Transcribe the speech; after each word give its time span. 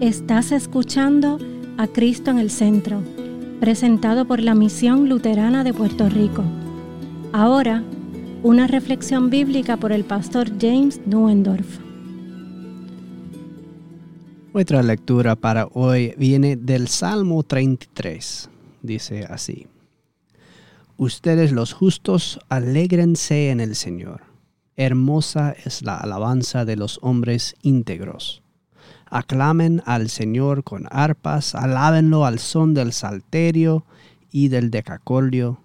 Estás 0.00 0.52
escuchando 0.52 1.40
a 1.76 1.88
Cristo 1.88 2.30
en 2.30 2.38
el 2.38 2.50
Centro, 2.50 3.02
presentado 3.58 4.28
por 4.28 4.38
la 4.38 4.54
Misión 4.54 5.08
Luterana 5.08 5.64
de 5.64 5.74
Puerto 5.74 6.08
Rico. 6.08 6.44
Ahora, 7.32 7.82
una 8.44 8.68
reflexión 8.68 9.28
bíblica 9.28 9.76
por 9.76 9.90
el 9.90 10.04
pastor 10.04 10.52
James 10.60 11.00
Nuendorf. 11.04 11.80
Nuestra 14.54 14.84
lectura 14.84 15.34
para 15.34 15.66
hoy 15.72 16.14
viene 16.16 16.54
del 16.54 16.86
Salmo 16.86 17.42
33. 17.42 18.50
Dice 18.80 19.26
así. 19.28 19.66
Ustedes 20.96 21.50
los 21.50 21.72
justos, 21.72 22.38
alégrense 22.48 23.50
en 23.50 23.58
el 23.58 23.74
Señor. 23.74 24.22
Hermosa 24.76 25.56
es 25.64 25.82
la 25.82 25.96
alabanza 25.96 26.64
de 26.64 26.76
los 26.76 27.00
hombres 27.02 27.56
íntegros. 27.62 28.44
Aclamen 29.10 29.82
al 29.86 30.08
Señor 30.08 30.64
con 30.64 30.86
arpas, 30.90 31.54
alábenlo 31.54 32.24
al 32.24 32.38
son 32.38 32.74
del 32.74 32.92
salterio 32.92 33.84
y 34.30 34.48
del 34.48 34.70
decacordio. 34.70 35.60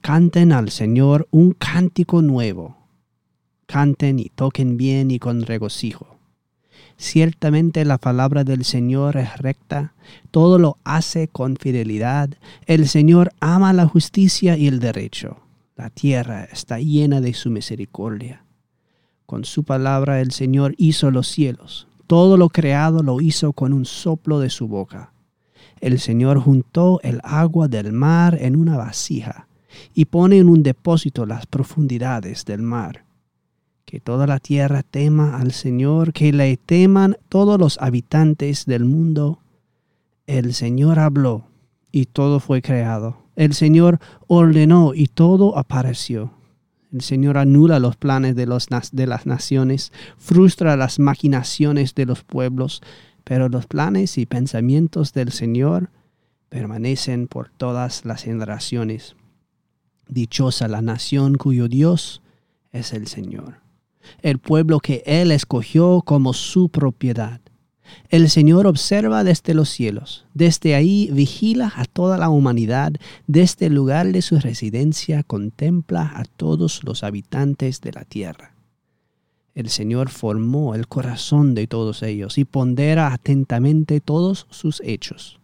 Canten 0.00 0.52
al 0.52 0.70
Señor 0.70 1.28
un 1.30 1.52
cántico 1.52 2.22
nuevo. 2.22 2.76
Canten 3.66 4.18
y 4.18 4.28
toquen 4.28 4.76
bien 4.76 5.10
y 5.10 5.18
con 5.18 5.42
regocijo 5.42 6.12
Ciertamente 7.02 7.84
la 7.84 7.98
palabra 7.98 8.44
del 8.44 8.64
Señor 8.64 9.16
es 9.16 9.36
recta, 9.38 9.92
todo 10.30 10.58
lo 10.58 10.78
hace 10.84 11.26
con 11.26 11.56
fidelidad. 11.56 12.30
El 12.66 12.88
Señor 12.88 13.32
ama 13.40 13.72
la 13.72 13.88
justicia 13.88 14.56
y 14.56 14.68
el 14.68 14.78
derecho. 14.78 15.38
La 15.74 15.90
tierra 15.90 16.44
está 16.44 16.78
llena 16.78 17.20
de 17.20 17.34
su 17.34 17.50
misericordia. 17.50 18.44
Con 19.26 19.44
su 19.44 19.64
palabra 19.64 20.20
el 20.20 20.30
Señor 20.30 20.74
hizo 20.78 21.10
los 21.10 21.26
cielos. 21.26 21.88
Todo 22.06 22.36
lo 22.36 22.48
creado 22.48 23.02
lo 23.02 23.20
hizo 23.20 23.52
con 23.52 23.72
un 23.72 23.84
soplo 23.84 24.40
de 24.40 24.50
su 24.50 24.68
boca. 24.68 25.12
El 25.80 25.98
Señor 25.98 26.38
juntó 26.38 27.00
el 27.02 27.20
agua 27.24 27.68
del 27.68 27.92
mar 27.92 28.38
en 28.40 28.56
una 28.56 28.76
vasija 28.76 29.48
y 29.94 30.04
pone 30.04 30.38
en 30.38 30.48
un 30.48 30.62
depósito 30.62 31.26
las 31.26 31.46
profundidades 31.46 32.44
del 32.44 32.62
mar 32.62 33.04
que 33.92 34.00
toda 34.00 34.26
la 34.26 34.38
tierra 34.38 34.82
tema 34.82 35.36
al 35.38 35.52
Señor, 35.52 36.14
que 36.14 36.32
le 36.32 36.56
teman 36.56 37.18
todos 37.28 37.60
los 37.60 37.76
habitantes 37.78 38.64
del 38.64 38.86
mundo. 38.86 39.40
El 40.26 40.54
Señor 40.54 40.98
habló 40.98 41.44
y 41.90 42.06
todo 42.06 42.40
fue 42.40 42.62
creado. 42.62 43.18
El 43.36 43.52
Señor 43.52 43.98
ordenó 44.28 44.94
y 44.94 45.08
todo 45.08 45.58
apareció. 45.58 46.32
El 46.92 47.00
Señor 47.00 47.38
anula 47.38 47.78
los 47.78 47.96
planes 47.96 48.36
de, 48.36 48.46
los, 48.46 48.68
de 48.92 49.06
las 49.06 49.26
naciones, 49.26 49.92
frustra 50.18 50.76
las 50.76 50.98
maquinaciones 50.98 51.94
de 51.94 52.06
los 52.06 52.22
pueblos, 52.22 52.82
pero 53.24 53.48
los 53.48 53.66
planes 53.66 54.18
y 54.18 54.26
pensamientos 54.26 55.12
del 55.12 55.32
Señor 55.32 55.90
permanecen 56.48 57.28
por 57.28 57.48
todas 57.48 58.04
las 58.04 58.22
generaciones. 58.22 59.16
Dichosa 60.06 60.68
la 60.68 60.82
nación 60.82 61.36
cuyo 61.36 61.68
Dios 61.68 62.20
es 62.72 62.92
el 62.92 63.06
Señor 63.06 63.62
el 64.22 64.38
pueblo 64.38 64.80
que 64.80 65.02
Él 65.06 65.32
escogió 65.32 66.02
como 66.04 66.32
su 66.32 66.68
propiedad. 66.68 67.40
El 68.08 68.28
Señor 68.28 68.66
observa 68.66 69.24
desde 69.24 69.54
los 69.54 69.68
cielos, 69.68 70.26
desde 70.34 70.74
ahí 70.74 71.08
vigila 71.12 71.72
a 71.76 71.84
toda 71.84 72.18
la 72.18 72.28
humanidad, 72.28 72.92
desde 73.26 73.66
el 73.66 73.74
lugar 73.74 74.12
de 74.12 74.22
su 74.22 74.38
residencia 74.38 75.22
contempla 75.22 76.12
a 76.14 76.24
todos 76.24 76.84
los 76.84 77.04
habitantes 77.04 77.80
de 77.80 77.92
la 77.92 78.04
tierra. 78.04 78.54
El 79.54 79.68
Señor 79.68 80.08
formó 80.08 80.74
el 80.74 80.88
corazón 80.88 81.54
de 81.54 81.66
todos 81.66 82.02
ellos 82.02 82.38
y 82.38 82.44
pondera 82.44 83.12
atentamente 83.12 84.00
todos 84.00 84.46
sus 84.50 84.80
hechos. 84.84 85.40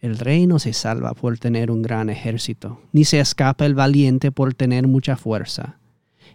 El 0.00 0.18
rey 0.18 0.46
no 0.46 0.58
se 0.58 0.72
salva 0.72 1.14
por 1.14 1.38
tener 1.38 1.70
un 1.70 1.82
gran 1.82 2.10
ejército, 2.10 2.80
ni 2.92 3.04
se 3.04 3.20
escapa 3.20 3.64
el 3.64 3.74
valiente 3.74 4.30
por 4.32 4.54
tener 4.54 4.86
mucha 4.86 5.16
fuerza 5.16 5.78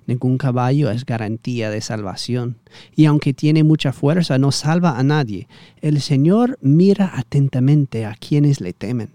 Ningún 0.08 0.38
caballo 0.38 0.90
es 0.90 1.06
garantía 1.06 1.70
de 1.70 1.82
salvación, 1.82 2.58
y 2.96 3.06
aunque 3.06 3.34
tiene 3.34 3.64
mucha 3.64 3.94
fuerza, 3.94 4.38
no 4.38 4.52
salva 4.52 4.98
a 4.98 5.04
nadie. 5.04 5.48
El 5.82 6.02
Señor 6.02 6.58
mira 6.62 7.12
atentamente 7.16 8.06
a 8.06 8.16
quienes 8.16 8.62
le 8.62 8.74
temen, 8.74 9.10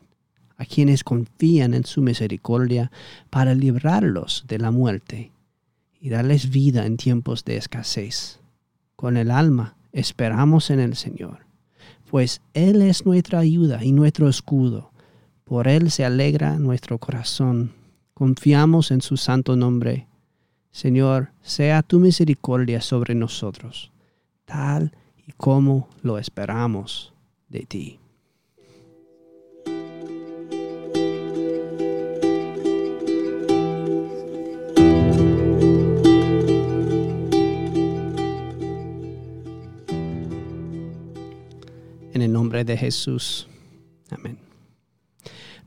a 0.57 0.65
quienes 0.65 1.03
confían 1.03 1.75
en 1.75 1.85
su 1.85 2.03
misericordia, 2.03 2.91
para 3.31 3.55
librarlos 3.55 4.45
de 4.47 4.59
la 4.59 4.71
muerte 4.71 5.33
y 6.01 6.09
darles 6.09 6.51
vida 6.51 6.87
en 6.87 6.97
tiempos 6.97 7.45
de 7.45 7.57
escasez. 7.57 8.39
Con 8.95 9.17
el 9.17 9.31
alma 9.31 9.77
esperamos 9.93 10.71
en 10.71 10.81
el 10.81 10.95
Señor, 10.95 11.41
pues 12.09 12.41
Él 12.55 12.81
es 12.81 13.05
nuestra 13.05 13.41
ayuda 13.41 13.85
y 13.85 13.91
nuestro 13.93 14.29
escudo. 14.29 14.93
Por 15.45 15.67
Él 15.69 15.91
se 15.91 16.05
alegra 16.05 16.59
nuestro 16.59 16.99
corazón. 16.99 17.73
Confiamos 18.15 18.91
en 18.91 19.01
su 19.01 19.17
santo 19.17 19.57
nombre 19.57 20.07
Señor, 20.77 21.31
sea 21.41 21.83
tu 21.83 21.99
misericordia 21.99 22.83
sobre 22.83 23.15
nosotros, 23.15 23.91
tal 24.45 24.95
y 25.27 25.33
como 25.33 25.89
lo 26.03 26.19
esperamos 26.19 27.15
de 27.49 27.61
ti. 27.61 27.99
En 42.13 42.21
el 42.21 42.31
nombre 42.31 42.65
de 42.65 42.77
Jesús. 42.77 43.49
Amén. 44.11 44.46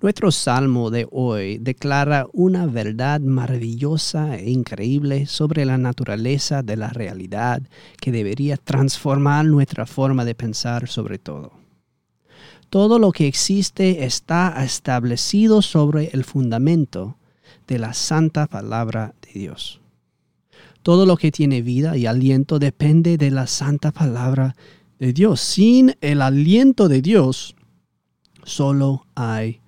Nuestro 0.01 0.31
salmo 0.31 0.91
de 0.91 1.05
hoy 1.11 1.57
declara 1.57 2.25
una 2.31 2.65
verdad 2.65 3.19
maravillosa 3.19 4.37
e 4.37 4.49
increíble 4.49 5.25
sobre 5.25 5.65
la 5.65 5.77
naturaleza 5.77 6.63
de 6.63 6.77
la 6.77 6.87
realidad 6.87 7.61
que 7.99 8.13
debería 8.13 8.55
transformar 8.55 9.43
nuestra 9.43 9.85
forma 9.85 10.23
de 10.23 10.35
pensar 10.35 10.87
sobre 10.87 11.19
todo. 11.19 11.51
Todo 12.69 12.97
lo 12.97 13.11
que 13.11 13.27
existe 13.27 14.05
está 14.05 14.63
establecido 14.63 15.61
sobre 15.61 16.11
el 16.13 16.23
fundamento 16.23 17.17
de 17.67 17.79
la 17.79 17.93
santa 17.93 18.47
palabra 18.47 19.15
de 19.21 19.37
Dios. 19.37 19.81
Todo 20.81 21.05
lo 21.05 21.17
que 21.17 21.29
tiene 21.29 21.61
vida 21.61 21.97
y 21.97 22.05
aliento 22.05 22.57
depende 22.57 23.17
de 23.17 23.31
la 23.31 23.47
santa 23.47 23.91
palabra 23.91 24.55
de 24.97 25.11
Dios. 25.11 25.41
Sin 25.41 25.97
el 25.99 26.21
aliento 26.21 26.87
de 26.87 27.01
Dios, 27.01 27.53
solo 28.45 29.05
hay 29.13 29.59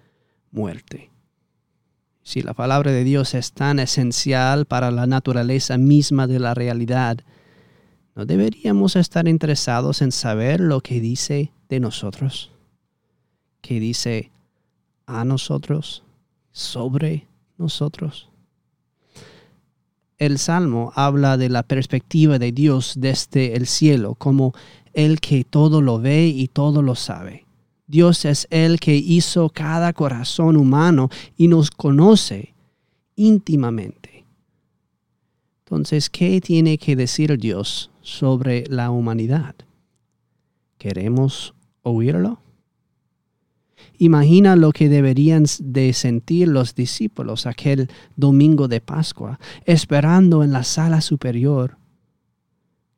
muerte. 0.52 1.12
Si 2.24 2.42
la 2.42 2.54
palabra 2.54 2.92
de 2.92 3.04
Dios 3.04 3.34
es 3.34 3.52
tan 3.52 3.80
esencial 3.80 4.66
para 4.66 4.92
la 4.92 5.08
naturaleza 5.08 5.78
misma 5.78 6.28
de 6.28 6.40
la 6.40 6.54
realidad, 6.54 7.18
¿no 8.16 8.26
deberíamos 8.26 8.96
estar 8.96 9.28
interesados 9.28 10.02
en 10.02 10.12
saber 10.12 10.60
lo 10.60 10.82
que 10.82 11.00
dice 11.00 11.52
de 11.68 11.80
nosotros? 11.80 12.52
¿Qué 13.62 13.80
dice 13.80 14.32
a 15.08 15.26
nosotros? 15.26 16.04
¿Sobre 16.52 17.28
nosotros? 17.58 18.30
El 20.18 20.38
Salmo 20.38 20.94
habla 20.96 21.36
de 21.38 21.50
la 21.50 21.64
perspectiva 21.64 22.38
de 22.38 22.52
Dios 22.52 22.94
desde 22.98 23.56
el 23.56 23.66
cielo, 23.66 24.14
como 24.14 24.54
el 24.94 25.20
que 25.20 25.44
todo 25.44 25.82
lo 25.82 26.00
ve 26.00 26.28
y 26.28 26.48
todo 26.48 26.84
lo 26.84 26.94
sabe. 26.94 27.48
Dios 27.92 28.24
es 28.24 28.48
el 28.52 28.80
que 28.80 28.96
hizo 28.96 29.50
cada 29.50 29.92
corazón 29.92 30.56
humano 30.56 31.10
y 31.36 31.50
nos 31.50 31.70
conoce 31.72 32.54
íntimamente. 33.18 34.26
Entonces, 35.66 36.10
¿qué 36.10 36.40
tiene 36.40 36.78
que 36.78 36.96
decir 36.96 37.38
Dios 37.38 37.92
sobre 38.02 38.64
la 38.68 38.92
humanidad? 38.92 39.56
¿Queremos 40.78 41.54
oírlo? 41.82 42.40
Imagina 43.98 44.56
lo 44.56 44.72
que 44.72 44.88
deberían 44.88 45.44
de 45.60 45.92
sentir 45.92 46.48
los 46.48 46.74
discípulos 46.74 47.46
aquel 47.46 47.90
domingo 48.16 48.70
de 48.70 48.80
Pascua, 48.80 49.38
esperando 49.66 50.46
en 50.46 50.54
la 50.54 50.64
sala 50.64 51.02
superior. 51.02 51.76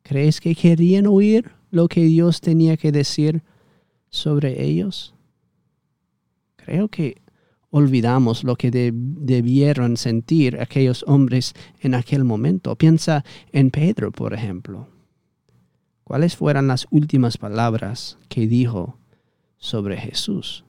¿Crees 0.04 0.40
que 0.40 0.54
querían 0.54 1.08
oír 1.08 1.50
lo 1.72 1.88
que 1.88 2.04
Dios 2.04 2.40
tenía 2.40 2.76
que 2.76 2.92
decir 2.92 3.42
sobre 4.14 4.62
ellos? 4.62 5.12
Creo 6.56 6.88
que 6.88 7.20
olvidamos 7.70 8.44
lo 8.44 8.54
que 8.54 8.70
debieron 8.70 9.96
sentir 9.96 10.60
aquellos 10.60 11.04
hombres 11.08 11.52
en 11.80 11.94
aquel 11.94 12.22
momento. 12.24 12.76
Piensa 12.76 13.24
en 13.52 13.70
Pedro, 13.70 14.12
por 14.12 14.32
ejemplo. 14.32 14.88
¿Cuáles 16.04 16.36
fueron 16.36 16.68
las 16.68 16.86
últimas 16.90 17.38
palabras 17.38 18.16
que 18.28 18.46
dijo 18.46 18.96
sobre 19.58 19.96
Jesús? 19.96 20.64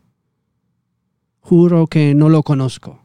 Juro 1.39 1.85
que 1.85 2.15
no 2.15 2.29
lo 2.29 2.41
conozco. 2.41 3.03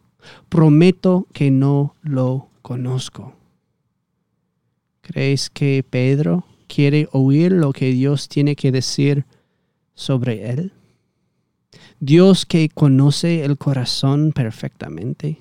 Prometo 0.48 1.26
que 1.34 1.50
no 1.50 1.94
lo 2.00 2.48
conozco. 2.62 3.34
¿Crees 5.02 5.50
que 5.50 5.84
Pedro 5.88 6.44
quiere 6.66 7.08
oír 7.12 7.52
lo 7.52 7.72
que 7.72 7.92
Dios 7.92 8.28
tiene 8.28 8.56
que 8.56 8.72
decir 8.72 9.26
sobre 10.00 10.50
Él? 10.50 10.72
Dios 12.00 12.46
que 12.46 12.70
conoce 12.70 13.44
el 13.44 13.58
corazón 13.58 14.32
perfectamente. 14.32 15.36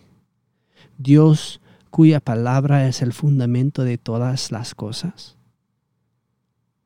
Dios 0.97 1.61
cuya 1.89 2.19
palabra 2.19 2.87
es 2.87 3.01
el 3.01 3.13
fundamento 3.13 3.83
de 3.83 3.97
todas 3.97 4.51
las 4.51 4.75
cosas. 4.75 5.37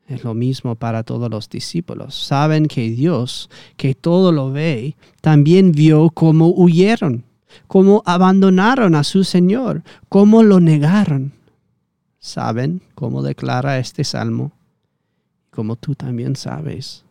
Es 0.07 0.23
lo 0.23 0.35
mismo 0.35 0.75
para 0.75 1.03
todos 1.03 1.31
los 1.31 1.49
discípulos. 1.49 2.13
Saben 2.13 2.67
que 2.67 2.91
Dios, 2.91 3.49
que 3.75 3.95
todo 3.95 4.31
lo 4.31 4.51
ve, 4.51 4.95
también 5.21 5.71
vio 5.71 6.11
cómo 6.11 6.49
huyeron, 6.49 7.23
cómo 7.67 8.03
abandonaron 8.05 8.93
a 8.93 9.03
su 9.03 9.23
Señor, 9.23 9.81
cómo 10.09 10.43
lo 10.43 10.59
negaron. 10.59 11.33
Saben 12.19 12.81
cómo 12.93 13.23
declara 13.23 13.79
este 13.79 14.03
salmo, 14.03 14.51
como 15.49 15.75
tú 15.75 15.95
también 15.95 16.35
sabes, 16.35 17.03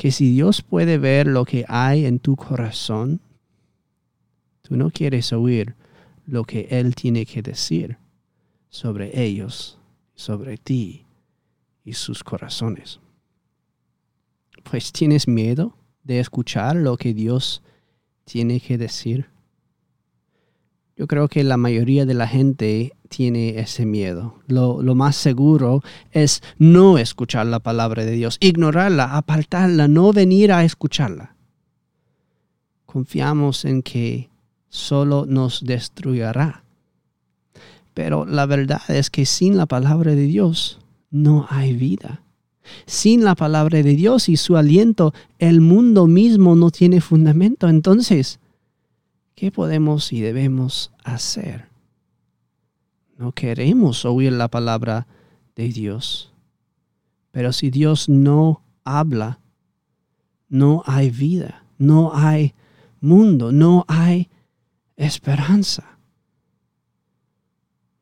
que 0.00 0.12
si 0.12 0.30
Dios 0.30 0.62
puede 0.62 0.96
ver 0.96 1.26
lo 1.26 1.44
que 1.44 1.66
hay 1.68 2.06
en 2.06 2.20
tu 2.20 2.34
corazón, 2.34 3.20
tú 4.62 4.74
no 4.74 4.88
quieres 4.90 5.30
oír 5.30 5.74
lo 6.24 6.44
que 6.44 6.68
Él 6.70 6.94
tiene 6.94 7.26
que 7.26 7.42
decir 7.42 7.98
sobre 8.70 9.22
ellos, 9.22 9.78
sobre 10.14 10.56
ti 10.56 11.04
y 11.84 11.92
sus 11.92 12.24
corazones. 12.24 12.98
Pues 14.64 14.90
tienes 14.90 15.28
miedo 15.28 15.76
de 16.02 16.18
escuchar 16.18 16.76
lo 16.76 16.96
que 16.96 17.12
Dios 17.12 17.62
tiene 18.24 18.58
que 18.58 18.78
decir. 18.78 19.26
Yo 21.00 21.06
creo 21.06 21.28
que 21.28 21.42
la 21.44 21.56
mayoría 21.56 22.04
de 22.04 22.12
la 22.12 22.28
gente 22.28 22.92
tiene 23.08 23.58
ese 23.58 23.86
miedo. 23.86 24.34
Lo, 24.46 24.82
más 24.94 25.16
seguro 25.16 25.82
es 26.12 26.42
no 26.58 26.98
escuchar 26.98 27.46
la 27.46 27.58
palabra 27.58 28.04
de 28.04 28.10
Dios, 28.10 28.36
ignorarla, 28.38 29.16
apartarla, 29.16 29.88
no 29.88 30.12
venir 30.12 30.52
a 30.52 30.62
escucharla. 30.62 31.36
Confiamos 32.84 33.64
en 33.64 33.80
que 33.80 34.28
solo 34.68 35.24
nos 35.26 35.64
destruirá. 35.64 36.64
Pero 37.94 38.26
la 38.26 38.44
verdad 38.44 38.82
es 38.90 39.08
que 39.08 39.24
sin 39.24 39.56
la 39.56 39.64
palabra 39.64 40.14
de 40.14 40.24
Dios 40.24 40.80
no 41.10 41.46
hay 41.48 41.72
vida. 41.72 42.20
Sin 42.84 43.24
la 43.24 43.34
palabra 43.36 43.82
de 43.82 43.94
Dios 43.94 44.28
y 44.28 44.36
su 44.36 44.58
aliento, 44.58 45.14
el 45.38 45.62
mundo 45.62 46.06
mismo 46.06 46.56
no 46.56 46.70
tiene 46.70 47.00
fundamento. 47.00 47.70
Entonces, 47.70 48.38
¿qué 49.40 49.50
podemos 49.50 50.12
y 50.12 50.20
debemos 50.20 50.92
hacer? 51.02 51.70
No 53.16 53.32
queremos 53.32 54.04
oír 54.04 54.32
la 54.32 54.48
palabra 54.48 55.06
de 55.56 55.68
Dios. 55.68 56.30
Pero 57.30 57.54
si 57.54 57.70
Dios 57.70 58.10
no 58.10 58.62
habla, 58.84 59.40
no 60.50 60.82
hay 60.84 61.08
vida, 61.08 61.64
no 61.78 62.14
hay 62.14 62.52
mundo, 63.00 63.50
no 63.50 63.86
hay 63.88 64.28
esperanza. 64.98 65.98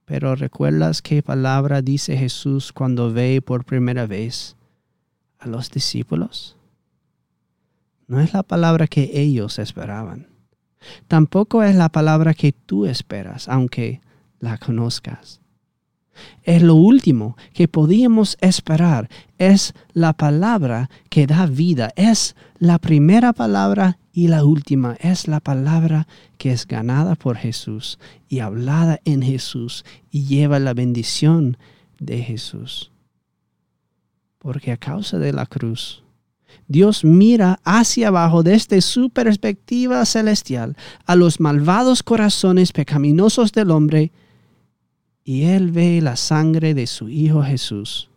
Pero 0.06 0.34
¿recuerdas 0.34 1.02
qué 1.02 1.22
palabra 1.22 1.82
dice 1.82 2.16
Jesús 2.16 2.72
cuando 2.72 3.12
ve 3.12 3.40
por 3.42 3.64
primera 3.64 4.08
vez 4.08 4.56
a 5.38 5.46
los 5.46 5.70
discípulos? 5.70 6.56
No 8.08 8.18
es 8.18 8.32
la 8.32 8.42
palabra 8.42 8.88
que 8.88 9.08
ellos 9.14 9.60
esperaban. 9.60 10.37
Tampoco 11.06 11.62
es 11.62 11.74
la 11.74 11.88
palabra 11.88 12.34
que 12.34 12.52
tú 12.52 12.86
esperas, 12.86 13.48
aunque 13.48 14.00
la 14.40 14.58
conozcas. 14.58 15.40
Es 16.42 16.62
lo 16.62 16.74
último 16.74 17.36
que 17.52 17.68
podíamos 17.68 18.36
esperar. 18.40 19.08
Es 19.38 19.74
la 19.92 20.12
palabra 20.12 20.90
que 21.10 21.26
da 21.26 21.46
vida. 21.46 21.92
Es 21.96 22.34
la 22.58 22.78
primera 22.78 23.32
palabra 23.32 23.98
y 24.12 24.28
la 24.28 24.44
última 24.44 24.96
es 24.98 25.28
la 25.28 25.40
palabra 25.40 26.08
que 26.38 26.50
es 26.50 26.66
ganada 26.66 27.14
por 27.14 27.36
Jesús 27.36 27.98
y 28.28 28.40
hablada 28.40 29.00
en 29.04 29.22
Jesús 29.22 29.84
y 30.10 30.24
lleva 30.24 30.58
la 30.58 30.74
bendición 30.74 31.56
de 32.00 32.22
Jesús. 32.22 32.90
Porque 34.38 34.72
a 34.72 34.76
causa 34.76 35.18
de 35.18 35.32
la 35.32 35.46
cruz, 35.46 36.02
Dios 36.66 37.04
mira 37.04 37.60
hacia 37.64 38.08
abajo 38.08 38.42
desde 38.42 38.80
su 38.80 39.10
perspectiva 39.10 40.04
celestial 40.04 40.76
a 41.06 41.16
los 41.16 41.40
malvados 41.40 42.02
corazones 42.02 42.72
pecaminosos 42.72 43.52
del 43.52 43.70
hombre 43.70 44.12
y 45.24 45.44
Él 45.44 45.70
ve 45.70 46.00
la 46.00 46.16
sangre 46.16 46.74
de 46.74 46.86
su 46.86 47.08
Hijo 47.08 47.42
Jesús. 47.42 48.10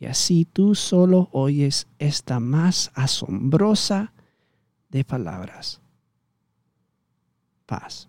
Y 0.00 0.06
así 0.06 0.44
tú 0.44 0.74
solo 0.74 1.28
oyes 1.32 1.86
esta 1.98 2.40
más 2.40 2.90
asombrosa 2.94 4.12
de 4.88 5.04
palabras. 5.04 5.80
Paz. 7.66 8.08